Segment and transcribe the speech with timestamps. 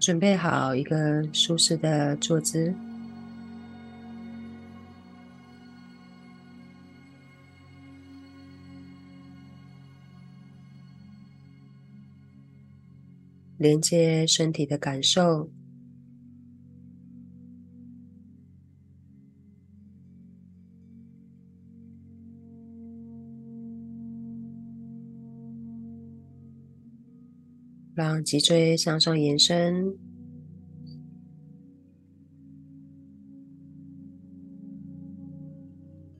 [0.00, 2.74] 准备好一个舒适的坐姿，
[13.58, 15.50] 连接身体的感受，
[28.10, 29.96] 让脊椎向上延伸，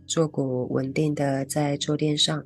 [0.07, 2.45] 坐骨稳定的在坐垫上。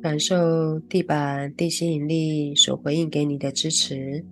[0.00, 4.24] 感受地板地心引力所回应给你的支持，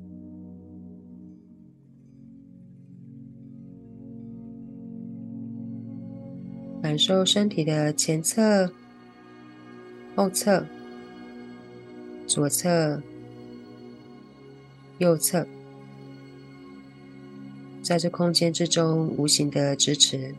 [6.94, 8.70] 感受身体的前侧、
[10.14, 10.64] 后侧、
[12.24, 13.02] 左侧、
[14.98, 15.44] 右侧，
[17.82, 20.32] 在这空间之中无形的支持。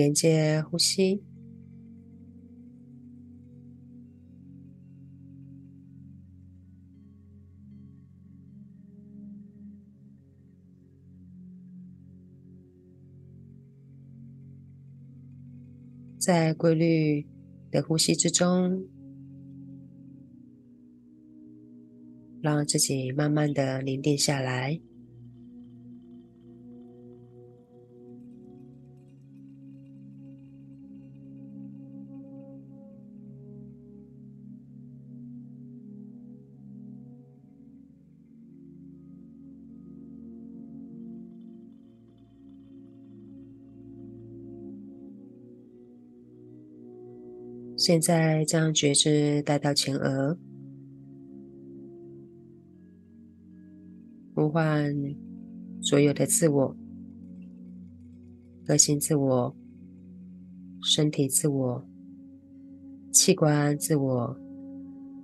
[0.00, 1.22] 连接呼吸，
[16.18, 17.26] 在规律
[17.70, 18.82] 的呼吸之中，
[22.40, 24.80] 让自己慢慢的宁静下来。
[47.80, 50.36] 现在将觉知带到前额，
[54.34, 54.94] 呼唤
[55.80, 56.76] 所有的自我、
[58.66, 59.56] 个性自我、
[60.82, 61.82] 身体自我、
[63.10, 64.38] 器官自我、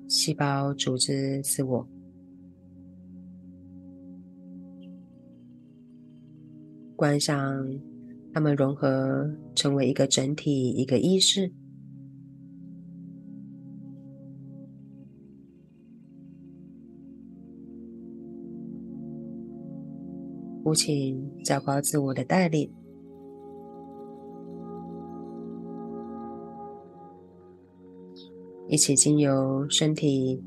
[0.08, 1.86] 细胞组织自我，
[6.96, 7.36] 观想
[8.32, 11.52] 它们融合成为一个整体，一个意识。
[20.66, 22.68] 父亲较高自我的带领，
[28.66, 30.42] 一起经由身体、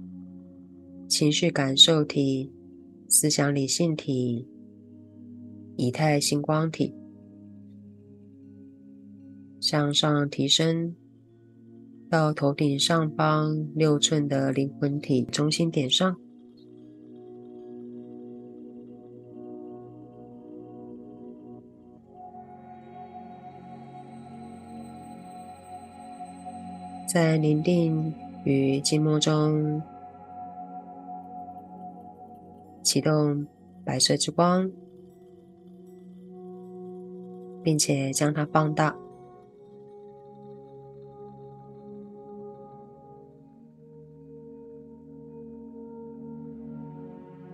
[1.08, 2.52] 情绪感受体、
[3.08, 4.46] 思想理性体、
[5.78, 6.94] 以太星光体
[9.62, 10.94] 向上提升
[12.10, 16.14] 到头顶上方六寸的灵魂体中心点上。
[27.12, 29.82] 在宁静与静默中，
[32.84, 33.48] 启动
[33.84, 34.70] 白色之光，
[37.64, 38.96] 并且将它放大，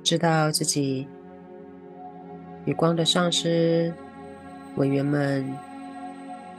[0.04, 1.08] 知道自己
[2.66, 3.94] 与光的上师、
[4.76, 5.50] 委员们、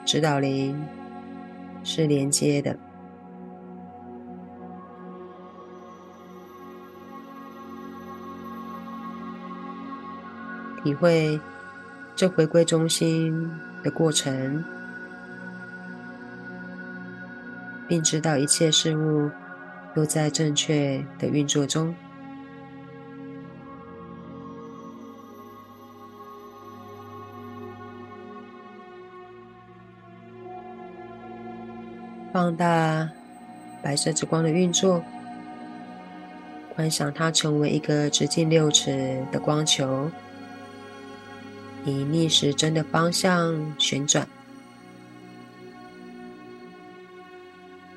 [0.07, 0.83] 指导灵
[1.85, 2.75] 是连接的。
[10.87, 11.41] 体会
[12.15, 13.51] 这回归中心
[13.83, 14.65] 的过程，
[17.89, 19.29] 并知道一切事物
[19.97, 21.93] 都在正确的运作中。
[32.33, 33.11] 放大
[33.83, 35.03] 白色之光的运作，
[36.77, 40.09] 观想它成为一个直径六尺的光球。
[41.87, 44.29] 以逆时针的方向旋转，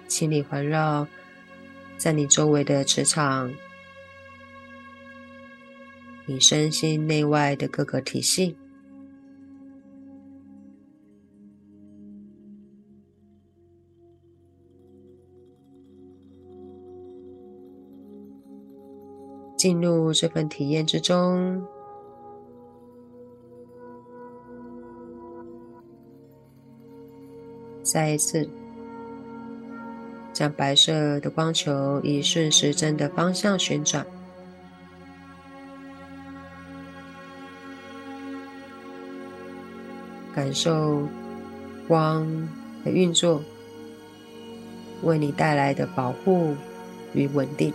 [0.07, 1.07] 清理环绕
[1.97, 3.51] 在你周围的磁场，
[6.27, 8.55] 你身心内外的各个体系。
[19.57, 21.67] 进入这份体验之中。
[27.81, 28.47] 再一次，
[30.31, 34.05] 将白色的光球以顺时针的方向旋转，
[40.35, 41.07] 感受
[41.87, 42.27] 光
[42.85, 43.41] 的运作
[45.01, 46.55] 为你带来的保护
[47.13, 47.73] 与稳定。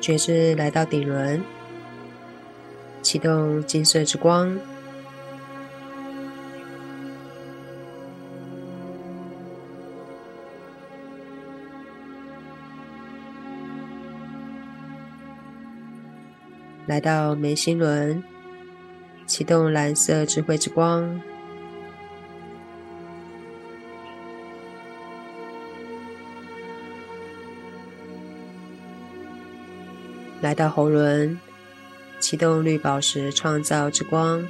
[0.00, 1.42] 觉知来到顶轮，
[3.02, 4.58] 启动金色之光，
[16.86, 18.24] 来到眉心轮，
[19.26, 21.20] 启动蓝色智慧之光。
[30.50, 31.38] 来到喉轮，
[32.18, 34.42] 启动绿宝石创造之光；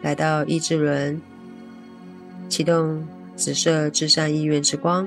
[0.00, 1.20] 来到意志轮，
[2.48, 5.06] 启动紫色至善意愿之光；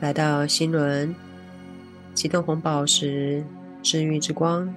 [0.00, 1.14] 来到心轮，
[2.12, 3.44] 启动红宝石
[3.84, 4.74] 治愈之光。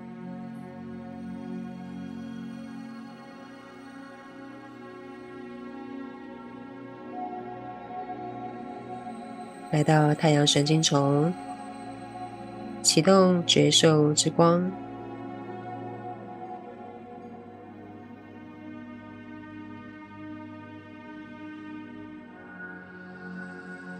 [9.71, 11.33] 来到太阳神经丛，
[12.81, 14.61] 启动绝兽之光；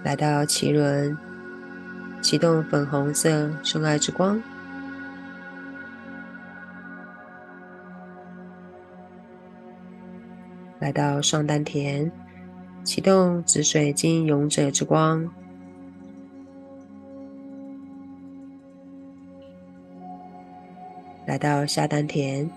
[0.04, 1.18] 来到脐轮，
[2.22, 4.38] 启动粉红色圣爱之光；
[10.80, 12.12] 来到上丹田，
[12.84, 15.32] 启动紫水晶勇者之光。
[21.31, 22.50] 来到下丹田，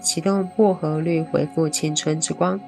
[0.00, 2.60] 启动薄荷绿回复青春之光。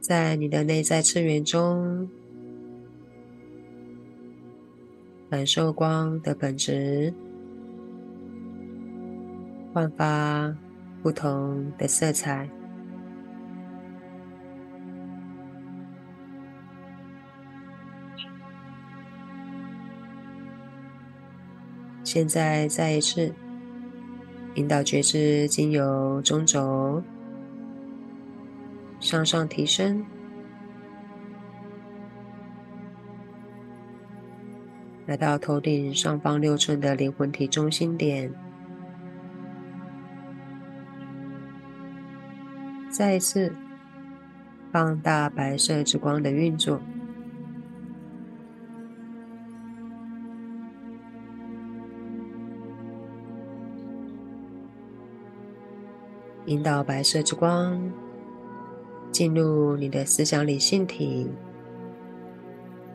[0.00, 2.08] 在你的内在次元中。
[5.30, 7.14] 感受光的本质，
[9.72, 10.52] 焕发
[11.04, 12.50] 不同的色彩。
[22.02, 23.32] 现在，再一次
[24.56, 27.00] 引导觉知，经由中轴
[28.98, 30.04] 向上提升。
[35.10, 38.32] 来到头顶上方六寸的灵魂体中心点，
[42.92, 43.52] 再一次
[44.70, 46.80] 放大白色之光的运作，
[56.46, 57.90] 引导白色之光
[59.10, 61.28] 进入你的思想理性体。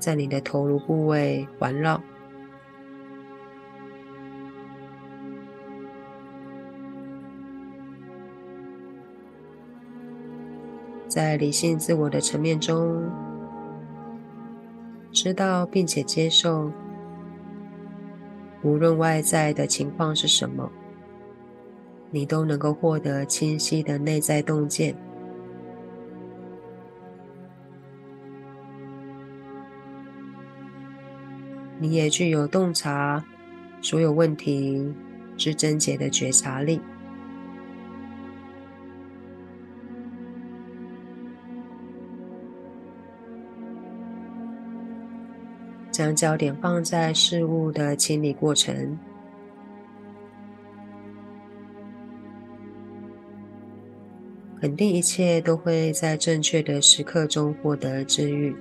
[0.05, 2.00] 在你的头颅部位环绕，
[11.07, 13.09] 在理性自我的层面中，
[15.12, 16.71] 知道并且接受，
[18.62, 20.71] 无论外在的情况是什么，
[22.12, 24.95] 你都能够获得清晰的内在洞见。
[31.95, 33.23] 也具有洞察
[33.81, 34.93] 所有问题
[35.37, 36.81] 之症结的觉察力，
[45.89, 48.99] 将焦点放在事物的清理过程，
[54.59, 58.53] 肯定一切都会在正确的时刻中获得治愈。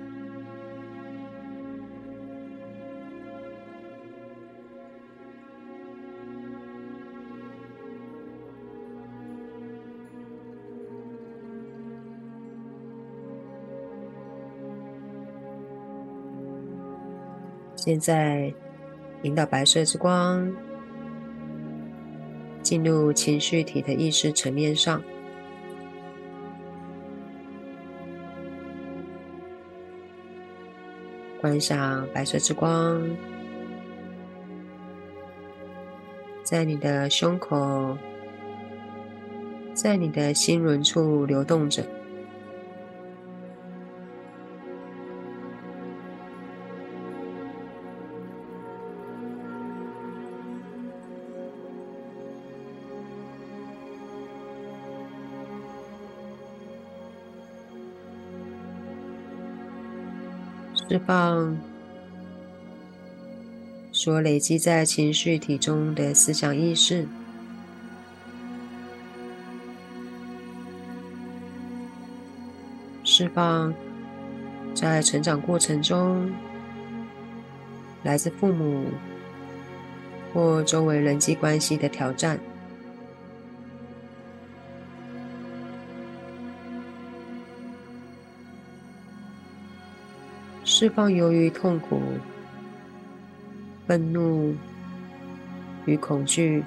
[17.85, 18.51] 现在，
[19.25, 20.51] 引导白色之光
[22.63, 25.03] 进入情绪体的意识层面上，
[31.43, 33.07] 观想白色之光
[36.43, 37.99] 在你的胸口，
[39.75, 41.85] 在你的心轮处流动着。
[60.95, 61.59] 释放
[63.91, 67.05] 所累积在情绪体中的思想意识，
[73.03, 73.75] 释放
[74.73, 76.33] 在成长过程中
[78.05, 78.85] 来自父母
[80.33, 82.39] 或周围人际关系的挑战。
[90.67, 92.01] 释放由于痛苦、
[93.87, 94.55] 愤怒
[95.85, 96.65] 与恐惧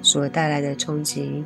[0.00, 1.44] 所带来的冲击。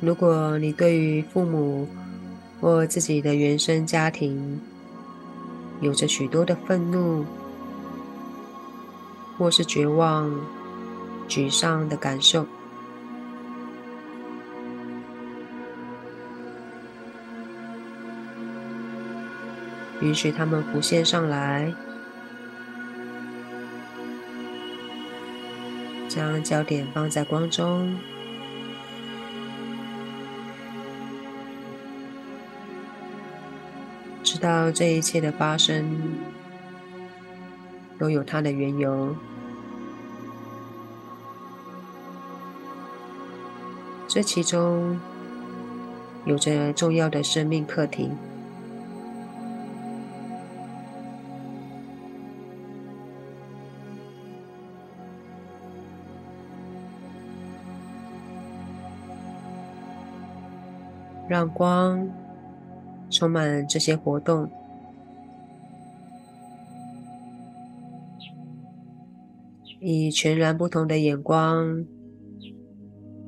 [0.00, 1.86] 如果你对于父母，
[2.60, 4.60] 或自己的原生家庭
[5.80, 7.24] 有着许多的愤怒，
[9.36, 10.28] 或是绝望、
[11.28, 12.44] 沮丧的感受，
[20.00, 21.72] 允许他们浮现上来，
[26.08, 27.96] 将焦点放在光中。
[34.38, 35.98] 知道这一切的发生
[37.98, 39.16] 都有它的缘由，
[44.06, 44.96] 这其中
[46.24, 48.12] 有着重要的生命课题，
[61.28, 62.08] 让光。
[63.18, 64.48] 充满这些活动，
[69.80, 71.84] 以全然不同的眼光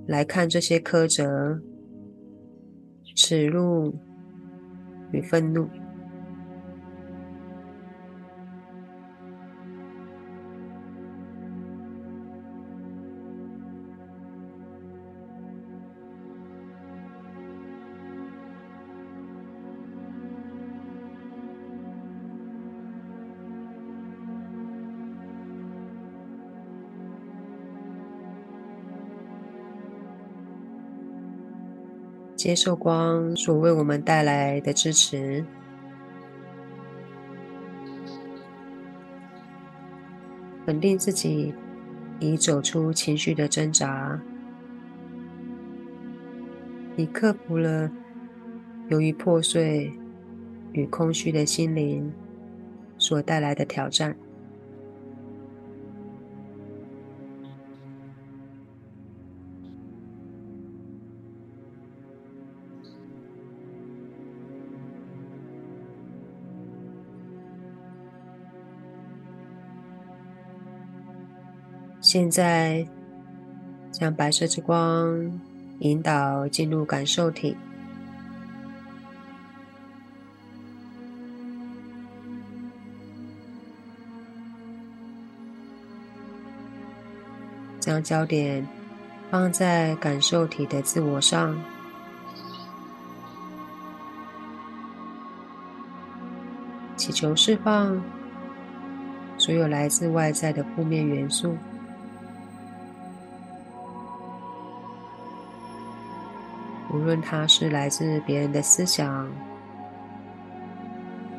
[0.07, 1.61] 来看这些苛责、
[3.17, 3.93] 耻辱
[5.11, 5.69] 与愤怒。
[32.43, 35.45] 接受光所为我们带来的支持，
[40.65, 41.53] 肯定自己
[42.19, 44.19] 已走出情绪的挣扎，
[46.97, 47.91] 已克服了
[48.89, 49.93] 由于破碎
[50.73, 52.11] 与空虚的心灵
[52.97, 54.17] 所带来的挑战。
[72.13, 72.85] 现在，
[73.93, 75.31] 将白色之光
[75.79, 77.57] 引导进入感受体，
[87.79, 88.67] 将焦点
[89.31, 91.57] 放在感受体的自我上，
[96.97, 98.03] 祈求释放
[99.39, 101.57] 所有来自外在的负面元素。
[106.93, 109.29] 无论它是来自别人的思想，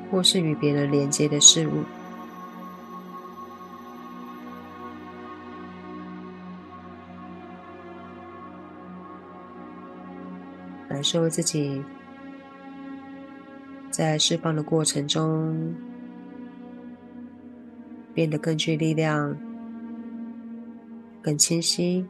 [0.10, 1.84] 或是与别人连接的事物，
[10.88, 11.84] 感受自己
[13.90, 15.76] 在释放的过程中，
[18.14, 19.38] 变得更具力量、
[21.22, 22.06] 更清晰，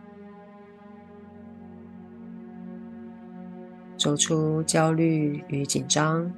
[4.01, 6.33] 走出焦虑与紧张。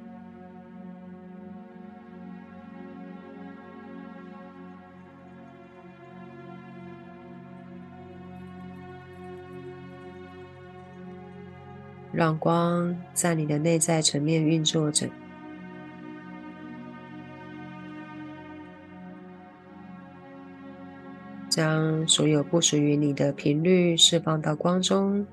[12.12, 15.08] 让光在你的内在层面运作着，
[21.48, 25.26] 将所有不属于你的频率释放到光中，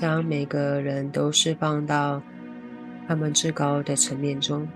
[0.00, 2.22] 将每个人都释放到
[3.06, 4.66] 他们至高的层面中。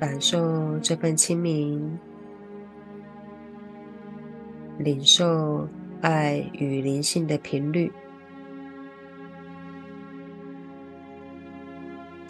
[0.00, 1.96] 感受这份清明，
[4.78, 5.68] 领受
[6.00, 7.92] 爱与灵性的频率，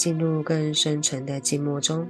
[0.02, 2.04] 进入更深层的静默中。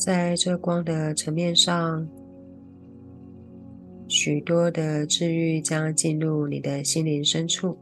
[0.00, 2.08] 在这光的层面上，
[4.08, 7.76] 许多的治愈将进入你的心灵深处。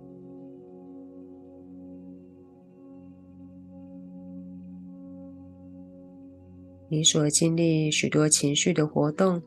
[6.89, 9.41] 你所经历许多情绪的活动，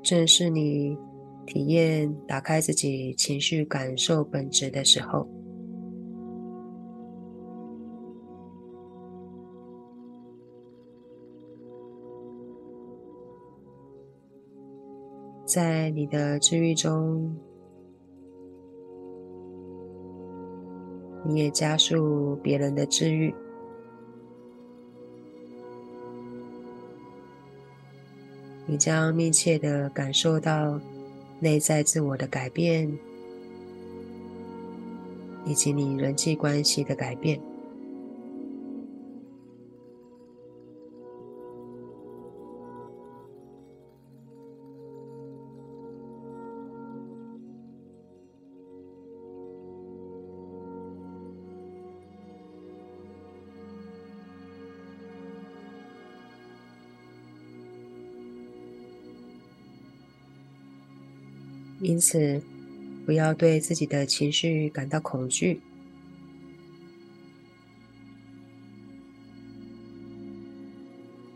[0.00, 0.96] 正是你
[1.44, 5.28] 体验打开自己情绪感受本质的时候。
[15.54, 17.32] 在你的治愈中，
[21.24, 23.32] 你也加速别人的治愈。
[28.66, 30.80] 你将密切的感受到
[31.38, 32.92] 内在自我的改变，
[35.44, 37.40] 以及你人际关系的改变。
[61.84, 62.40] 因此，
[63.04, 65.60] 不要对自己的情绪感到恐惧。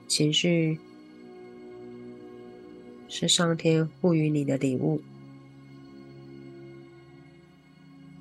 [0.06, 0.78] 情绪
[3.08, 5.02] 是上天赋予你的礼物，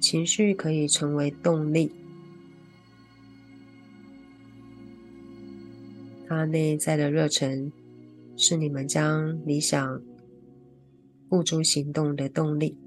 [0.01, 1.89] 情绪可以成为动力，
[6.27, 7.71] 它内在的热忱
[8.35, 10.01] 是你们将理想。
[11.29, 12.77] 付诸行动的动力。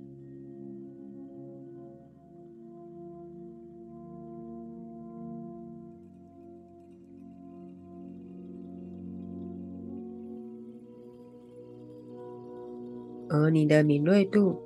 [13.33, 14.61] 而你的敏锐度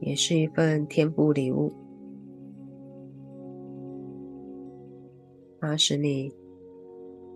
[0.00, 1.72] 也是一份天赋礼物，
[5.60, 6.32] 它使你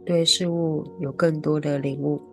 [0.04, 2.29] 对事物有更多的领悟。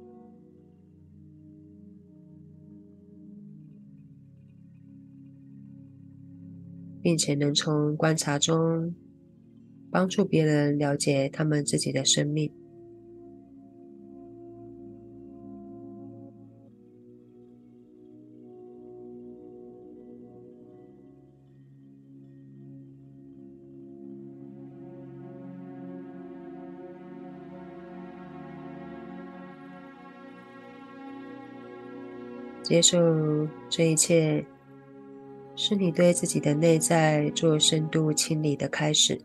[7.07, 8.93] 并且能从观察中
[9.89, 12.51] 帮助别人了解他们自己的生命。
[32.61, 32.99] 接受
[33.69, 34.56] 这一切。
[35.59, 39.19] 是你对自己的内在做深度清理的开始。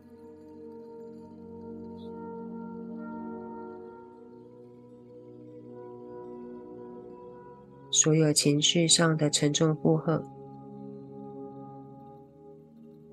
[7.91, 10.23] 所有情绪上的沉重负荷，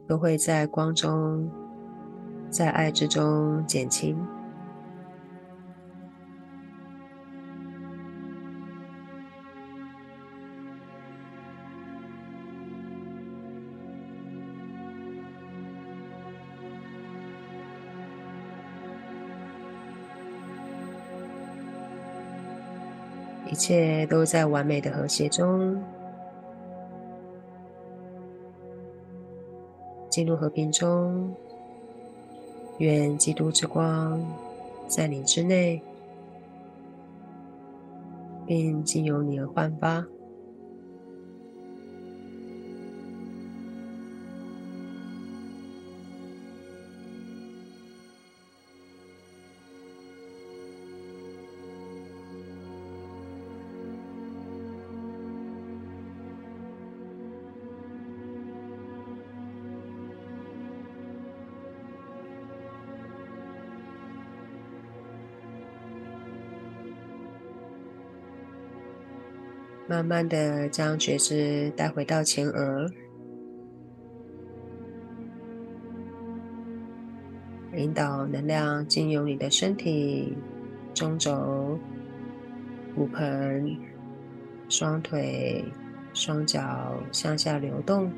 [0.09, 1.49] 都会在光中，
[2.49, 4.17] 在爱之中减轻。
[23.51, 25.83] 一切都在完美的和谐中，
[30.09, 31.35] 进入和平中。
[32.79, 34.25] 愿基督之光
[34.87, 35.83] 在你之内，
[38.47, 40.07] 并经由你而焕发。
[69.91, 72.89] 慢慢的将觉知带回到前额，
[77.75, 80.33] 引导能量进入你的身体
[80.95, 81.77] 中轴、
[82.95, 83.77] 骨盆、
[84.69, 85.65] 双腿、
[86.15, 88.13] 双脚向下流动，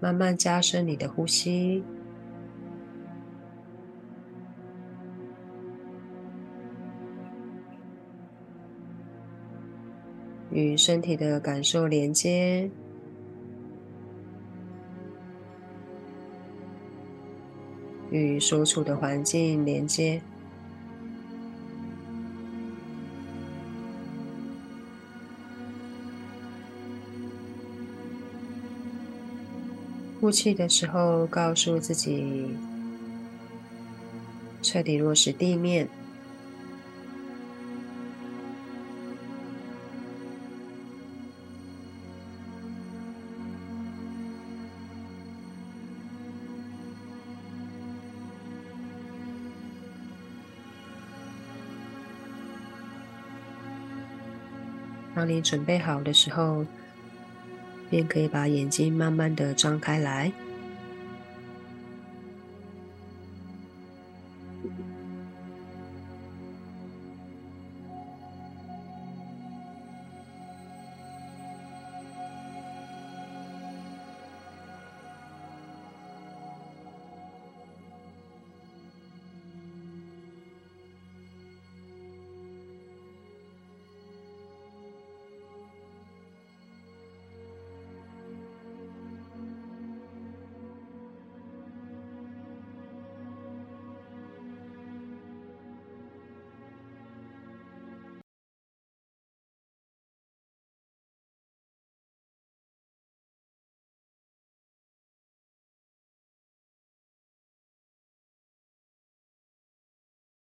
[0.00, 1.84] 慢慢加深你的呼吸。
[10.54, 12.70] 与身体的感受连接，
[18.12, 20.22] 与所处的环境连接。
[30.20, 32.56] 呼气的时候，告诉自己
[34.62, 35.88] 彻底落实地面。
[55.24, 56.66] 当你准备好的时候
[57.88, 60.30] 便可以把眼睛慢慢的张开来。